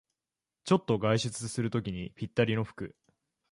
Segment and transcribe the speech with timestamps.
[0.63, 2.95] ちょっと外出するときにぴったりの服